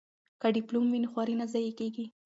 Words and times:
که 0.41 0.47
ډیپلوم 0.55 0.85
وي 0.89 0.99
نو 1.03 1.09
خواري 1.11 1.35
نه 1.41 1.45
ضایع 1.53 1.73
کیږي. 1.79 2.05